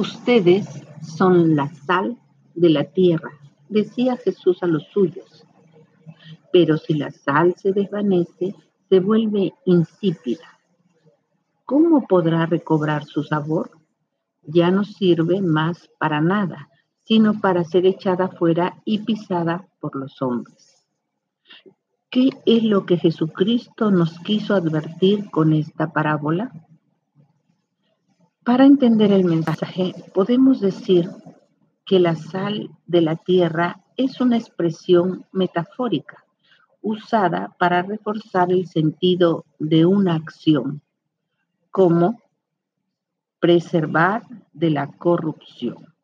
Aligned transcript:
Ustedes 0.00 0.66
son 1.02 1.54
la 1.54 1.68
sal 1.68 2.16
de 2.54 2.70
la 2.70 2.84
tierra, 2.84 3.32
decía 3.68 4.16
Jesús 4.16 4.62
a 4.62 4.66
los 4.66 4.84
suyos. 4.84 5.44
Pero 6.50 6.78
si 6.78 6.94
la 6.94 7.10
sal 7.10 7.54
se 7.58 7.72
desvanece, 7.72 8.54
se 8.88 9.00
vuelve 9.00 9.52
insípida. 9.66 10.58
¿Cómo 11.66 12.06
podrá 12.06 12.46
recobrar 12.46 13.04
su 13.04 13.24
sabor? 13.24 13.72
Ya 14.42 14.70
no 14.70 14.84
sirve 14.84 15.42
más 15.42 15.90
para 15.98 16.22
nada, 16.22 16.70
sino 17.04 17.38
para 17.38 17.62
ser 17.64 17.84
echada 17.84 18.28
fuera 18.28 18.80
y 18.86 19.00
pisada 19.00 19.68
por 19.80 19.96
los 19.96 20.22
hombres. 20.22 20.88
¿Qué 22.08 22.30
es 22.46 22.64
lo 22.64 22.86
que 22.86 22.96
Jesucristo 22.96 23.90
nos 23.90 24.18
quiso 24.20 24.54
advertir 24.54 25.30
con 25.30 25.52
esta 25.52 25.92
parábola? 25.92 26.69
Para 28.44 28.64
entender 28.64 29.12
el 29.12 29.24
mensaje, 29.24 29.94
podemos 30.14 30.60
decir 30.60 31.10
que 31.84 32.00
la 32.00 32.16
sal 32.16 32.70
de 32.86 33.02
la 33.02 33.16
tierra 33.16 33.80
es 33.98 34.20
una 34.20 34.38
expresión 34.38 35.26
metafórica 35.30 36.24
usada 36.80 37.54
para 37.58 37.82
reforzar 37.82 38.50
el 38.50 38.66
sentido 38.66 39.44
de 39.58 39.84
una 39.84 40.14
acción, 40.14 40.80
como 41.70 42.18
preservar 43.40 44.22
de 44.54 44.70
la 44.70 44.86
corrupción. 44.86 45.94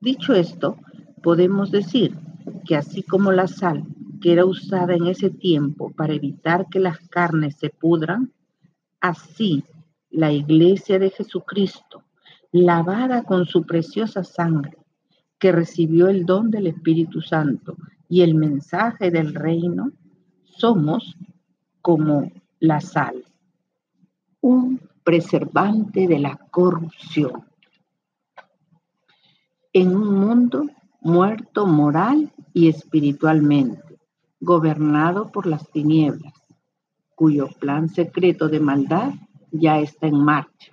Dicho 0.00 0.34
esto, 0.34 0.76
podemos 1.22 1.70
decir 1.70 2.14
que 2.66 2.76
así 2.76 3.02
como 3.02 3.32
la 3.32 3.46
sal 3.46 3.84
que 4.20 4.32
era 4.32 4.44
usada 4.44 4.94
en 4.94 5.06
ese 5.06 5.30
tiempo 5.30 5.90
para 5.92 6.12
evitar 6.12 6.66
que 6.68 6.78
las 6.78 6.98
carnes 7.08 7.56
se 7.56 7.70
pudran, 7.70 8.32
así 9.00 9.64
la 10.12 10.30
iglesia 10.30 10.98
de 10.98 11.10
Jesucristo, 11.10 12.04
lavada 12.52 13.24
con 13.24 13.46
su 13.46 13.64
preciosa 13.64 14.22
sangre, 14.22 14.76
que 15.38 15.52
recibió 15.52 16.08
el 16.08 16.24
don 16.24 16.50
del 16.50 16.68
Espíritu 16.68 17.20
Santo 17.20 17.76
y 18.08 18.20
el 18.20 18.34
mensaje 18.34 19.10
del 19.10 19.34
reino, 19.34 19.90
somos 20.44 21.16
como 21.80 22.30
la 22.60 22.80
sal, 22.80 23.24
un 24.40 24.80
preservante 25.02 26.06
de 26.06 26.18
la 26.18 26.36
corrupción. 26.50 27.44
En 29.72 29.96
un 29.96 30.14
mundo 30.14 30.66
muerto 31.00 31.66
moral 31.66 32.30
y 32.52 32.68
espiritualmente, 32.68 33.98
gobernado 34.40 35.32
por 35.32 35.46
las 35.46 35.68
tinieblas, 35.70 36.34
cuyo 37.14 37.48
plan 37.58 37.88
secreto 37.88 38.48
de 38.48 38.60
maldad 38.60 39.14
ya 39.52 39.78
está 39.78 40.08
en 40.08 40.18
marcha. 40.18 40.72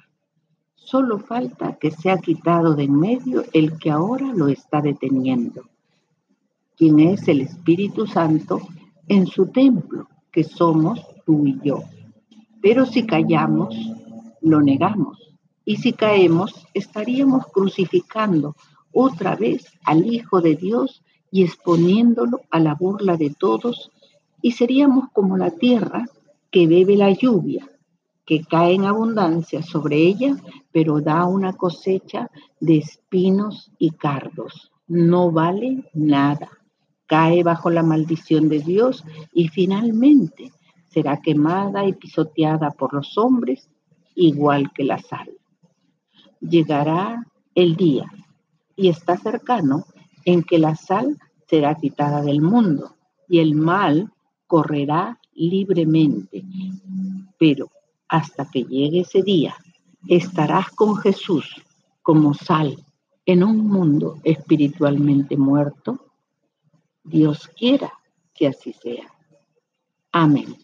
Solo 0.73 1.19
falta 1.19 1.77
que 1.77 1.91
sea 1.91 2.17
quitado 2.17 2.73
de 2.73 2.85
en 2.85 2.99
medio 2.99 3.43
el 3.53 3.77
que 3.77 3.91
ahora 3.91 4.33
lo 4.33 4.47
está 4.47 4.81
deteniendo, 4.81 5.63
quien 6.75 6.99
es 6.99 7.27
el 7.27 7.41
Espíritu 7.41 8.07
Santo 8.07 8.61
en 9.07 9.27
su 9.27 9.47
templo, 9.47 10.07
que 10.31 10.43
somos 10.43 11.05
tú 11.25 11.45
y 11.45 11.59
yo. 11.63 11.83
Pero 12.61 12.85
si 12.85 13.05
callamos, 13.05 13.75
lo 14.41 14.61
negamos. 14.61 15.35
Y 15.65 15.75
si 15.77 15.93
caemos, 15.93 16.65
estaríamos 16.73 17.45
crucificando 17.47 18.55
otra 18.91 19.35
vez 19.35 19.67
al 19.85 20.11
Hijo 20.11 20.41
de 20.41 20.55
Dios 20.55 21.03
y 21.29 21.43
exponiéndolo 21.43 22.41
a 22.49 22.59
la 22.59 22.73
burla 22.73 23.17
de 23.17 23.29
todos, 23.29 23.91
y 24.41 24.53
seríamos 24.53 25.09
como 25.13 25.37
la 25.37 25.51
tierra 25.51 26.07
que 26.49 26.65
bebe 26.65 26.97
la 26.97 27.11
lluvia, 27.11 27.68
que 28.29 28.43
cae 28.43 28.75
en 28.75 28.85
abundancia 28.85 29.63
sobre 29.63 29.97
ella, 29.97 30.35
pero 30.71 31.01
da 31.01 31.25
una 31.25 31.53
cosecha 31.53 32.29
de 32.59 32.77
espinos 32.77 33.71
y 33.79 33.89
cardos. 33.89 34.71
No 34.87 35.31
vale 35.31 35.89
nada. 35.95 36.47
Cae 37.07 37.41
bajo 37.41 37.71
la 37.71 37.81
maldición 37.81 38.47
de 38.47 38.59
Dios 38.59 39.03
y 39.33 39.47
finalmente 39.47 40.51
será 40.89 41.17
quemada 41.17 41.87
y 41.87 41.93
pisoteada 41.93 42.69
por 42.69 42.93
los 42.93 43.17
hombres, 43.17 43.67
igual 44.13 44.71
que 44.73 44.83
la 44.83 44.99
sal. 44.99 45.31
Llegará 46.39 47.25
el 47.55 47.75
día 47.75 48.05
y 48.75 48.89
está 48.89 49.17
cercano 49.17 49.85
en 50.23 50.43
que 50.43 50.59
la 50.59 50.75
sal 50.75 51.17
será 51.47 51.73
quitada 51.73 52.21
del 52.21 52.43
mundo 52.43 52.95
y 53.27 53.39
el 53.39 53.55
mal 53.55 54.13
correrá 54.45 55.19
libremente. 55.33 56.43
Pero 57.39 57.71
hasta 58.09 58.49
que 58.49 58.63
llegue 58.63 59.01
ese 59.01 59.21
día, 59.21 59.55
estarás 60.07 60.69
con 60.71 60.97
Jesús 60.97 61.45
como 62.01 62.33
sal 62.33 62.75
en 63.25 63.43
un 63.43 63.67
mundo 63.67 64.19
espiritualmente 64.23 65.37
muerto. 65.37 66.13
Dios 67.03 67.47
quiera 67.55 67.93
que 68.33 68.47
así 68.47 68.73
sea. 68.73 69.07
Amén. 70.11 70.57